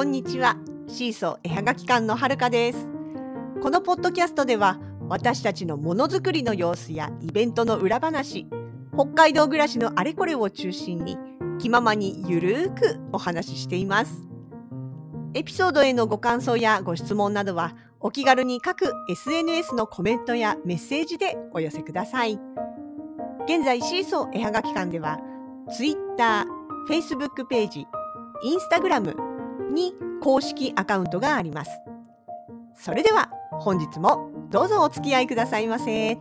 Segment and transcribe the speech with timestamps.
[0.00, 0.56] こんにちは。
[0.88, 2.88] シーソー絵はがき館のはるかです。
[3.62, 4.80] このポッドキャストでは
[5.10, 8.46] 私たちのものづくりの様子やイベントの裏話
[8.94, 11.18] 北海道暮らしのあれこれを中心に
[11.58, 14.26] 気ままにゆるーくお話ししています。
[15.34, 22.40] エピソードへのご感想やご質問などはお気軽に各 SNS のコメントやメッセージでお寄せください。
[23.44, 25.20] 現在シーソー絵はがき館では
[25.76, 26.46] Twitter、
[26.88, 27.86] Facebook ページ、
[28.46, 29.29] Instagram
[29.70, 31.70] に公式アカウントがあります。
[32.74, 36.18] それでは本日もどうぞお付き合いくださいませ。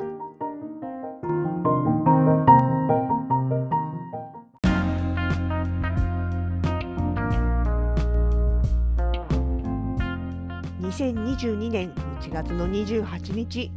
[10.99, 13.71] 2022年1月の28日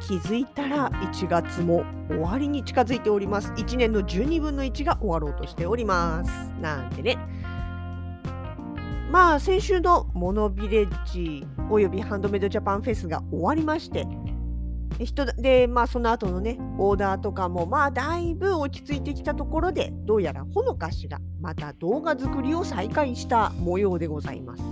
[0.00, 3.52] 気づいたら1月も終わりに近づいております。
[3.52, 6.30] 1年の12分の1が終わろうとしております。
[6.60, 7.18] なんでね。
[9.10, 14.06] まあ先週のモノビレッジおよびハンドメイドジャパンフェスが終わりまして
[15.00, 24.62] 人でまあその後のねオーダーとかもまあだいぶ落ち着いてきたところでどうやらほのかしがまた動画作りを再開した模様でございます。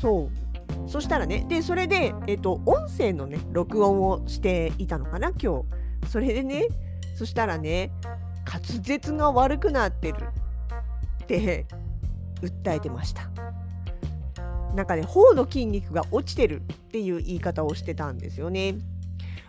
[0.00, 0.88] そう。
[0.88, 5.64] そしたらねでそれでえっと音声のね録音をしていたのかな今
[6.02, 6.08] 日。
[6.08, 6.68] それでね
[7.16, 7.90] そしたらね
[8.46, 10.28] 滑舌が悪くなってる。
[11.24, 11.66] って
[12.42, 13.30] 訴えてました。
[14.74, 18.76] なんかね頬の筋肉が落ちてるっていう言い方をしてたんですよね。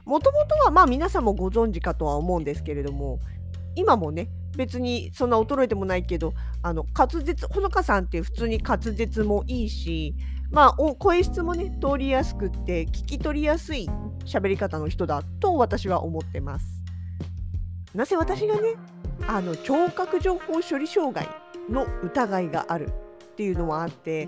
[0.05, 3.19] もともとはまあ皆さんもご存知かとは思うんですけれども
[3.75, 10.15] 今もね別にそんな衰えてもないけどあの滑舌ほのかさんって普通に滑舌もいいし
[10.49, 13.87] まあ声質もね通りやすくって聞き取りやすい
[14.25, 16.65] 喋り方の人だと私は思ってます。
[17.93, 18.75] なぜ私がね
[19.27, 21.27] あの聴覚情報処理障害
[21.69, 24.27] の疑いがあるっていうのもあって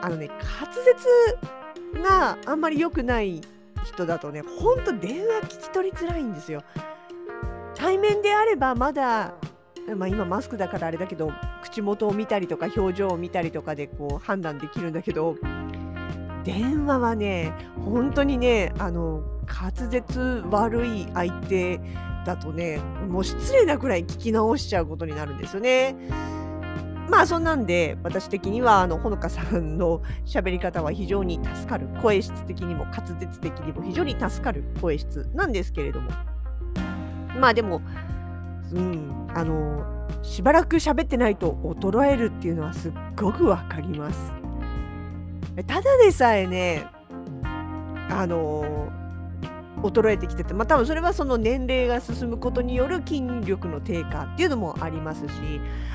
[0.00, 3.40] あのね滑舌があんまり良くない
[3.84, 6.62] 人だとねほんと電話聞き取りづらいんですよ。
[7.74, 9.34] 対面であればまだ、
[9.96, 11.32] まあ、今マスクだからあれだけど
[11.62, 15.36] 口元を見たりとか表情を見たりとかでこう判断できるんだけど
[16.44, 17.52] 電話はね
[17.84, 21.80] 本当にねあの滑舌悪い相手
[22.26, 25.94] だとねもう失礼なくらい聞き直しちゃうことになるんですよね。
[27.08, 36.10] まあそんなんで私的にはあのほのかさんの喋り方は非常に助かる声質的にも滑舌的にも非常に助かる声質なんですけれども。
[37.38, 37.80] まあでも
[38.72, 39.84] うんあの
[40.22, 44.32] しばらく喋ってないと衰えるっていうのはすっごくわかります。
[45.66, 46.86] ただでさえね
[48.10, 48.90] あの
[49.82, 55.32] 衰えてきてて、まあ、多分それはその年齢が進むことによる筋力の低下っていうのもありますし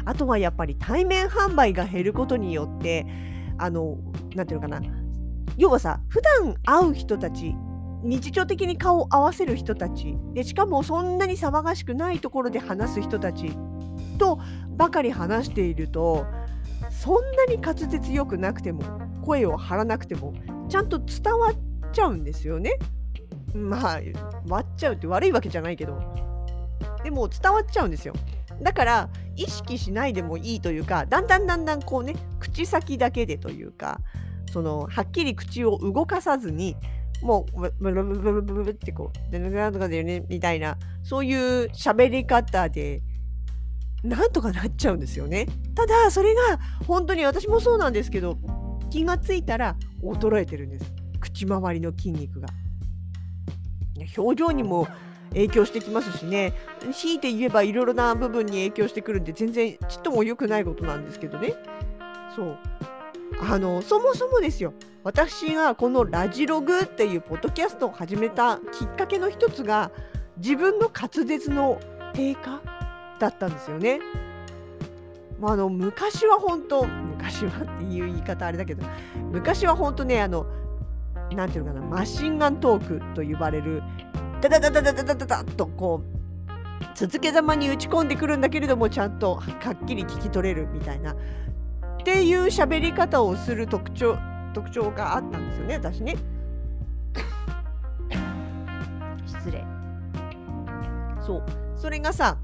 [0.06, 3.06] あとはやっぱり対面販売が減ることによって
[3.58, 3.98] あの
[4.36, 4.82] なんていうのかな
[5.58, 7.56] 要はさ普段会う人たち
[8.04, 13.52] 日常的に顔を合わせる人たちでしかもそんなに騒がしくないところで話す人たち
[14.18, 14.40] と
[14.70, 16.26] ばかり話していると
[16.90, 18.84] そんなに滑舌よくなくても
[19.24, 20.34] 声を張らなくても
[20.70, 22.78] ちゃんと伝わっちゃうんですよね。
[23.54, 24.00] まあ
[24.48, 26.02] 割っちゃうって悪いわけじゃないけど
[27.04, 28.14] でも伝わっちゃうんですよ
[28.62, 34.00] だから意識しないでもいいというかだんだんだんだんこうね口先だけでというか
[34.52, 36.76] そのはっきり口を動かさずに
[37.22, 43.02] もうブルブルブルブルってこう「でなんとかだよね」みたいなそういう喋り方で
[44.04, 48.38] なんとかなっちゃうんですよねただそれが本当に私もそうなんですけど
[48.90, 52.48] 気がついたら衰えてるんです口周りの筋肉が。
[54.18, 54.88] 表情にも
[55.30, 56.54] 影響してきますしね。
[56.94, 61.54] 強いて言えばいろいろな部分に影響してくるんで全然ちっとも良くないことなんですけどね。
[62.36, 62.58] そう。
[63.42, 64.74] あのそもそもですよ。
[65.04, 69.92] 私がこのラジログっていうポッドキャストを始めたきっかけの一つが
[70.38, 71.80] 自分の滑舌の
[72.14, 72.62] 低下
[73.20, 74.00] だったんですよね。
[75.40, 78.86] まあ、あの昔は本当昔はっていう言い方あれだけど
[79.32, 80.46] 昔は本当ねあの
[81.36, 83.84] なんていうのかなマシンガントークと呼ばれる
[84.42, 86.24] ダダダダダダダダダとこう
[86.96, 91.16] 続けざまに打ち込んでくるんだけれどもちゃんとはっきり聞き取れるみたいなっ
[92.06, 94.18] ていう喋り方をする特徴
[94.54, 96.16] 特徴があったんですよね私ね。
[99.26, 99.66] 失礼。
[101.20, 101.44] そう
[101.76, 102.38] それがさ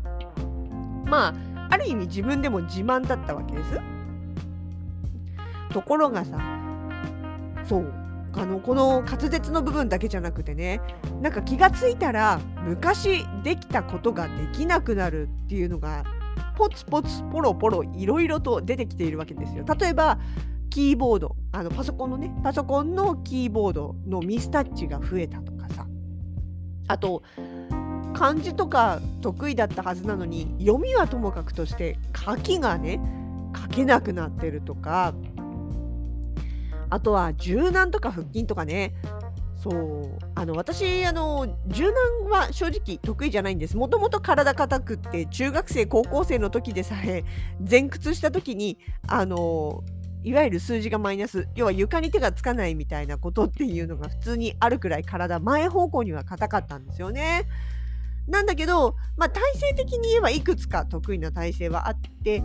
[1.05, 1.33] まあ
[1.69, 3.79] ある意味自分でも自慢だったわけです。
[5.69, 6.37] ところがさ
[7.63, 7.93] そう
[8.33, 10.81] あのこの滑舌の部分だけじゃなくてね
[11.21, 16.03] なんか気がついたら昔できたことができなくなるっていうのが
[16.55, 19.63] ポツポツポロポロいろいろと出てきているわけですよ。
[19.79, 20.19] 例えば
[20.69, 21.35] キーボード。
[21.51, 25.87] あのパソコンのねパソコンのキーボードのミスタッチが増えたとかさ。
[26.87, 27.23] あと
[28.13, 32.99] 漢字とか得意だったはずなのに読みはともかくとして書きがね
[33.55, 35.13] 書けなくなってるとか。
[36.89, 38.93] あとは柔軟とか腹筋とかね。
[39.55, 40.25] そう。
[40.35, 41.91] あの私あの柔
[42.23, 43.75] 軟は正直得意じゃないんです。
[43.75, 47.23] もともと体硬くって中学生高校生の時でさえ
[47.69, 48.77] 前屈した時に
[49.07, 49.83] あの
[50.23, 57.47] いわゆる数字がマイナス要は床に手がつかないみたいなことっていうのが普通にあるくらい体前方向には硬かったんですよね。
[58.27, 62.43] なんだけど、まあ、体勢的に言えばいくつか得意な体勢はあって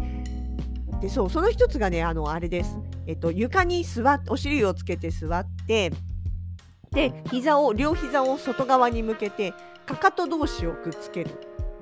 [1.01, 5.93] でそうその一つがねあのあれです、えっと、床に座っお尻をつけて座って
[6.91, 9.53] で膝を両膝を外側に向けて
[9.87, 11.31] かかと同士をくっつける。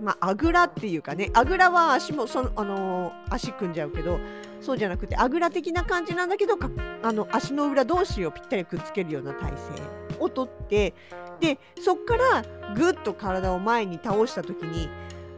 [0.00, 4.18] まあ、ぐらっていうかねあぐらは足もその、あの、足組んじゃうけど
[4.60, 6.54] そうじゃなくてあぐら的な感じなんだけど
[7.02, 9.56] あの足の裏同士をぴったりくっつけるような体勢
[10.18, 10.94] をとって
[11.38, 12.44] でそこから
[12.74, 14.88] ぐっと体を前に倒した時に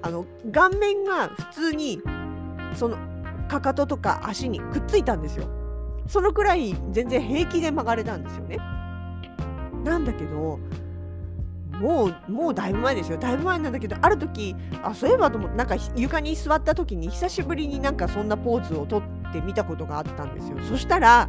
[0.00, 2.00] あの顔面が普通に
[2.74, 2.96] その
[3.48, 5.63] かかととか足にくっついたんですよ。
[6.06, 8.58] そのくらい全然平気で曲がれたんですよね。
[9.84, 10.58] なんだけど
[11.80, 13.18] もうもうだいぶ前ですよ。
[13.18, 19.02] だいぶ前なんだけどある時あそういえばと思なんか床に座った時に久しぶりになんかそんなポーズをとっ
[19.32, 20.58] てみたことがあったんですよ。
[20.68, 21.28] そしたら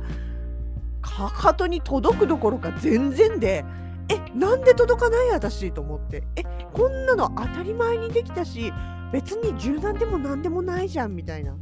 [1.01, 3.65] かかとに届くどころか全然で
[4.09, 6.23] えなんで届かない私と思って。
[6.35, 6.43] え
[6.73, 8.71] こんなの当たり前にできたし
[9.11, 11.55] 別に柔軟でも何でもないじゃんみたいな。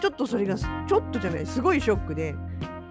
[0.00, 2.34] ちょっとそれがちょっとじゃないすごいショックで。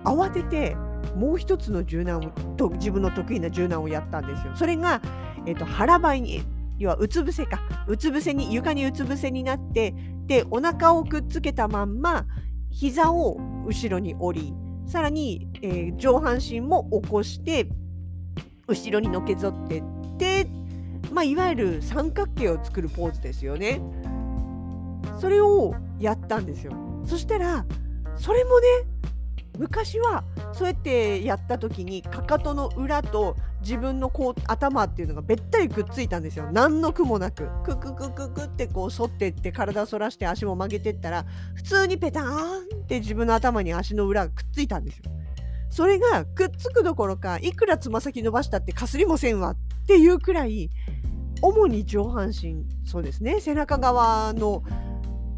[0.03, 0.75] 慌てて
[1.15, 4.53] もう一つの柔軟と自分の得意な柔軟をやったんですよ。
[4.55, 5.01] それが、
[5.45, 6.43] えーと、腹ばいに
[6.77, 9.93] 要はうつ伏せかうつ伏せに床にうつ伏せになって
[10.27, 12.25] でお腹をくっつけたまんま
[12.69, 14.53] 膝を後ろに折り
[14.85, 17.67] さらに、えー、上半身も起こして
[18.67, 19.83] 後ろにのけぞってっ
[20.17, 20.47] て
[21.11, 23.81] まあ、いわゆる三角形を作るポーズですよね。
[25.19, 26.73] それをやったんですよ。
[27.05, 27.65] そしたら
[28.15, 28.67] それもね
[29.57, 30.23] 昔は
[30.53, 36.49] そうやってやった時にかかとの裏と自分のこう頭っていうのがべったりくっついたんですよ。
[36.51, 37.49] 何の苦もなく。
[37.65, 41.25] クククククってこう反ってって体を反らして足も曲げてったら
[41.55, 45.11] 普通にペターンって自分の頭に足の裏がくっついたんですよ。
[45.69, 50.69] それがくっつくどころかいくらつま先伸ばしたってかすりもせんわっていうくらい
[51.41, 54.63] 主に上半身そうですね背中側の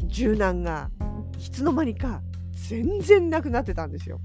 [0.06, 0.90] 柔軟が
[1.38, 2.22] いつの間にか
[2.72, 4.18] 全然なくなってたんですよ。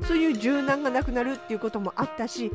[0.00, 2.50] そういう柔軟がなくなるっていうこともあったし、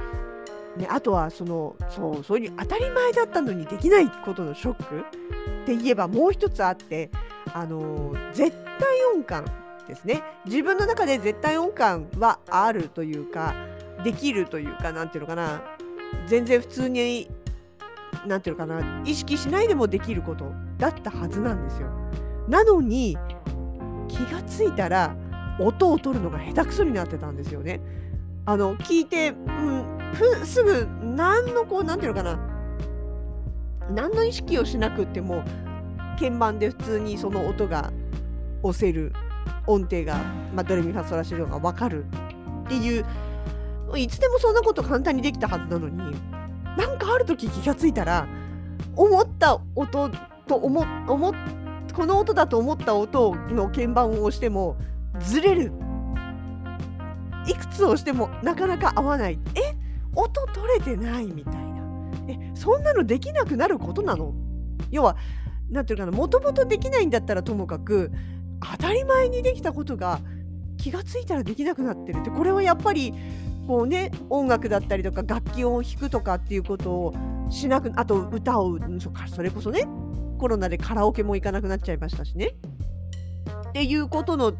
[0.76, 7.12] ね、あとはそのそうそういう当たり前だったのにできないことのショックって言えばもう一つあって
[7.54, 9.46] あの絶対音感
[9.88, 13.54] ですね自分の中で絶対音感はあるというか
[14.04, 15.62] できるというか何ていうのかな
[16.28, 17.30] 全然普通に
[18.26, 21.90] 何ていうのかな意識しないでもできることだったはずなんですよ。
[22.48, 23.18] なのに
[24.16, 25.16] 気がついたら
[25.60, 27.82] 音を取るのが下手くそになってたんですよね。
[28.46, 32.40] あの聞いて、うん、すぐ何のこう何ていうのかな
[33.90, 35.44] 何の意識をしなくっても
[36.20, 37.92] 鍵盤で普通にその音が
[38.62, 39.14] 押せる
[39.68, 40.18] 音程が、
[40.54, 42.06] まあ、ドレミファソラシドが分かる
[42.66, 43.06] っていう
[43.98, 48.28] いつでもそんなこと簡単にできたはずなのになんかある時気がついたら
[48.96, 50.10] 思った音
[50.48, 51.34] と思思
[51.96, 54.78] この音だと思った音の鍵盤を押しても
[55.20, 55.72] ずれる。
[57.48, 59.40] いくつ押してもなかなか合わない。
[59.56, 59.76] え？
[60.14, 61.62] 音取れてないみたいな。
[62.28, 62.52] え？
[62.54, 64.34] そんなのできなくなることなの？
[64.92, 65.16] 要は
[65.70, 66.12] 何ていうかな？
[66.12, 68.12] もともとできないんだったらともかく
[68.60, 70.20] 当たり前にできたことが
[70.78, 72.20] 気がついたらできなくなってる。
[72.20, 73.14] ってこれはやっぱり
[73.68, 77.14] こうね音楽だったりとか楽器を弾くとかっていうことを
[77.50, 78.78] しなくあと歌を
[79.28, 79.88] それこそね
[80.46, 82.54] コロナでカラオケも行かなくなっちゃいましたしね。
[83.70, 84.54] っていうことの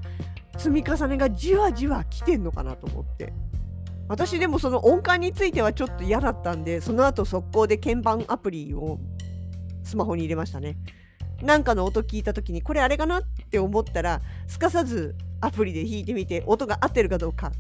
[0.58, 3.34] 積み重ねがじわじわ来てんのかなと思って。
[4.08, 8.98] 私でもその音感についてはちょっと嫌だったんで、その後速攻で鍵盤アプリを
[9.84, 10.76] スマホに入れましたね。
[11.44, 17.52] なんかの音聞いた時にこれあれかなって思ったらすかさずアプリで弾いてみて音が合ってるかどうか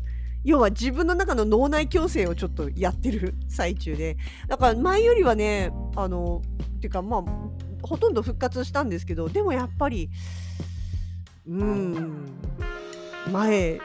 [0.44, 4.17] 要は自分の中の脳内矯正をちょっとやってる最中で
[4.48, 6.41] だから前よりはねあの
[6.77, 7.24] っていうかまあ
[7.82, 10.10] ほとんど復活したんですけどでもやっぱり
[11.48, 12.39] うん
[13.32, 13.79] 前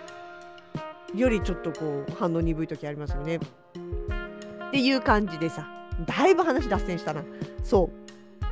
[1.15, 3.37] よりちょっとこう反応鈍い時ありますよね。
[3.37, 3.41] っ
[4.71, 5.69] ていう感じでさ
[6.07, 7.23] だいぶ話脱線したな。
[7.65, 8.01] そう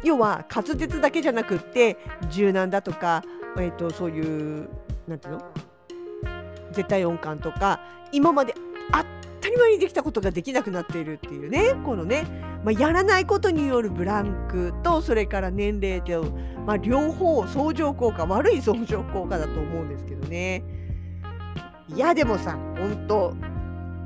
[0.04, 1.96] 要は滑舌だけじゃなくって
[2.30, 3.24] 柔軟だとか、
[3.56, 4.20] えー、とそうい
[4.62, 4.68] う
[5.06, 5.42] なんていうの？
[6.72, 7.80] 絶対音感とか
[8.12, 8.54] 今まで
[8.92, 8.98] 当
[9.40, 12.26] たり前にできたことができなくなっているっていうねこのね、
[12.64, 16.24] まあ、やらないことによるブランクとそれから年齢と、
[16.66, 20.64] まあ、両方相乗効果悪い相乗効果だと思うんですけどね。
[21.94, 23.34] いやでもさ本当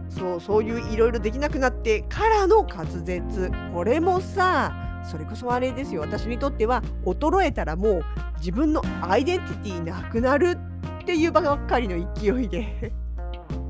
[0.08, 3.50] そうそういういろいろできなくなってからの滑舌。
[3.74, 6.02] これもさそれこそあれですよ。
[6.02, 8.04] 私にとっては衰えたらもう
[8.38, 10.58] 自分のアイデンティティなくなる
[11.02, 12.92] っていうばっかりの勢いで。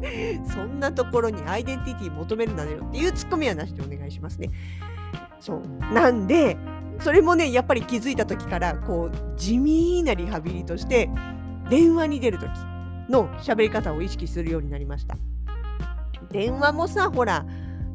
[0.52, 4.50] そんなところにアイデンティティ求めるなよっていうツッコミはなしでお願いしますね。
[5.40, 6.56] そうなんで
[7.00, 11.11] それもねやっぱり気づいた時からこう地味なリハビリとして
[11.68, 12.49] 電話に出る時
[13.09, 15.16] の喋り方を意識するようになりました。
[16.30, 17.44] 電話もさほら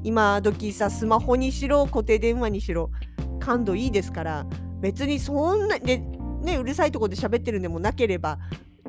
[0.04, 2.92] 今時さスマホにしろ固定電話にしろ
[3.40, 4.46] 感度いいですから
[4.80, 6.00] 別にそんなで
[6.44, 8.38] ねうるさいとこで喋ってるんでもなければ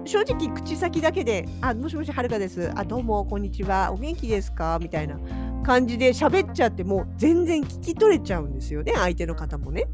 [0.05, 3.93] 正直口先だけで「あもしもしはるかです」「あどうもこんにちは。
[3.93, 5.19] お元気ですか?」みたいな
[5.63, 9.87] 感じで喋っちゃっても全然聞き取れちゃうんですよね相手の方もね。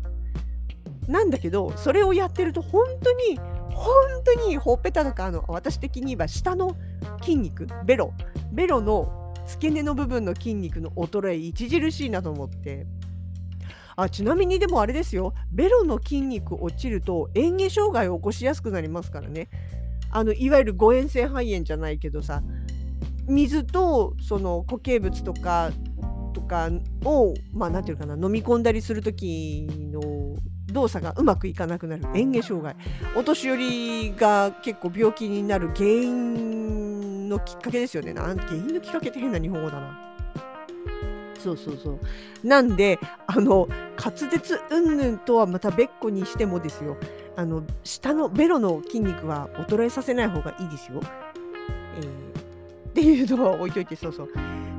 [1.08, 3.38] なんだけどそれをやってると本当に
[3.70, 3.94] 本
[4.24, 6.76] 当にほっぺたとかあの私的に言えば下の
[7.20, 8.12] 筋肉ベロ。
[8.52, 12.86] ベロの付け根の部分の筋肉の衰え著しいなと思って。
[13.96, 15.34] あちなみにでもあれですよ。
[15.52, 19.48] ベロの筋肉落ちると嚥下障害を起こしやすくなりますからね。
[20.14, 22.40] あのいわゆる誤嚥性肺炎じゃないけどさ
[23.26, 25.72] 水とその固形物とか
[26.32, 26.70] とか
[27.04, 30.36] をまあ何て言うかな飲み込んだりする時の
[30.72, 32.02] 動作がうまくいかなくなる。
[32.02, 32.76] 嚥下障害。
[33.16, 38.12] お年寄りが結構病気になる原因のきっかけですよね。
[38.12, 39.98] なん原因のきっかけって変な日本語だな。
[41.38, 42.00] そうそうそう。
[42.42, 43.68] なんで、あの、
[44.02, 46.96] 滑舌云々とはまた別個にしてもですよ、
[47.36, 51.00] あの、下のベロの筋肉は衰えさせない方がいいですよ。
[51.96, 54.28] えー、っていうのは置いといて、そうそう。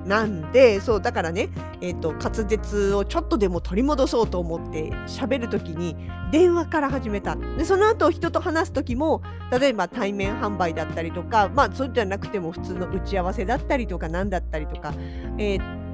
[0.05, 1.49] なんで、そう、だからね、
[1.81, 5.97] え、ー、と、滑舌をちょっとでも取り戻そうと思って喋るときに
[6.31, 7.35] 電話から始めた。
[7.35, 9.21] で、その後人と話すときも、
[9.51, 14.93] 例えば対面販売だったりとか、まあ、そうじゃなくても普通の打ち合わせだったりとか、何だったりとか、
[15.37, 15.84] えー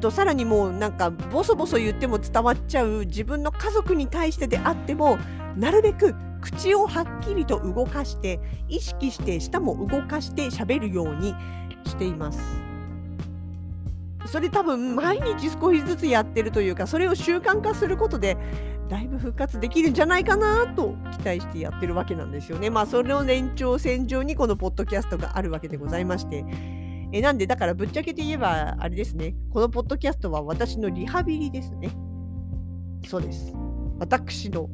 [0.00, 5.18] とさらにもうなんかボソボソ言っても伝わっちゃう自分の家族に対してであっても
[5.56, 11.34] なるべく口をはっきりと動かして意識して舌も動かして喋るように
[11.84, 12.38] しています。
[14.26, 18.36] それ多分毎日少しずつやってるというかそれを習慣化することで
[18.88, 22.68] だいぶ復活できるんじゃないかなと期待してやってるわけなんですよね。
[22.68, 26.44] まあそれの延長線上にこのポッドキャストがあるわけでございまして
[27.12, 29.34] えなんで、だからぶっちゃけて言えば、あれですね。
[29.50, 31.90] このポッドキャストは私のリハビリですね。
[33.06, 33.52] そうです。
[33.98, 34.68] 私の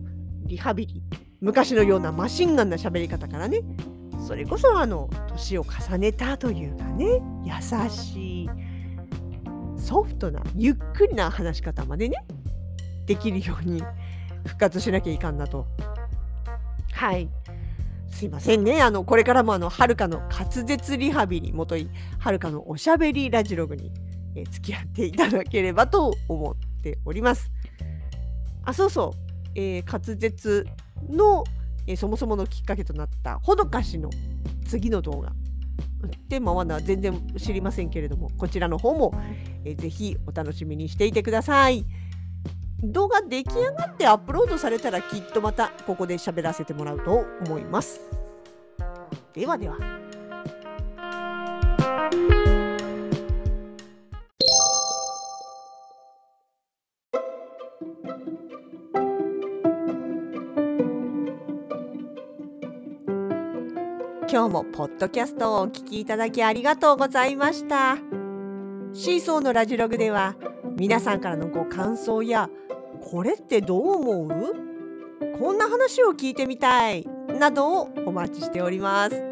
[0.46, 1.02] リハビリ。
[1.40, 3.60] 昔のようなマシンガンな喋り方からね、
[4.26, 8.50] それこそあの、年を重ねたというかね、優しい、
[9.76, 12.24] ソフトな、ゆっくりな話し方までね、
[13.06, 13.82] できるように
[14.46, 15.66] 復活しなきゃいかんなと。
[16.92, 17.28] はい。
[18.14, 18.80] すいませんね。
[18.80, 23.90] あの、これからもあの、はるかの滑舌リハビリもとい、はるかのおしゃべりラジログに、
[24.36, 27.50] えー、付き合っていただければと思っております。
[28.64, 29.18] あ、そうそう。
[29.56, 30.64] えー、滑舌
[31.10, 31.42] の、
[31.88, 34.10] えー、そもそものきっかけとなったほどかしの
[34.64, 35.32] 次の動画。
[36.28, 39.12] テーマは全然知りませんけれども、こちらの方も、
[39.64, 41.84] えー、ぜひお楽しみにしていてください。
[42.84, 48.00] 動画出来上がってアップロードされたらきっとまたここで喋らせてもらうと思います。
[49.32, 49.76] ではでは。
[64.26, 67.96] 今日もポッドキャストをお聞きいただきありがとうございました。
[68.92, 70.34] シーソーのラジログでは
[70.76, 72.50] 皆さんからのご感想や
[73.04, 74.54] これってどう思う？
[75.38, 77.06] こんな話を聞いてみたい。
[77.38, 79.22] などをお待ちしております。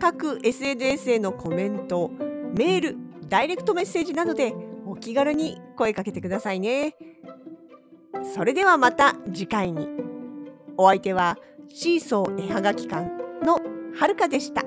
[0.00, 2.10] 各 SNS へのコメント
[2.54, 2.96] メール
[3.28, 4.52] ダイレクトメッセージなどで
[4.86, 6.96] お気軽に声かけてくださいね。
[8.34, 9.88] それではまた次回に。
[10.76, 13.08] お相手はシーソー絵はがき館
[13.44, 13.60] の
[13.94, 14.64] はるかでした。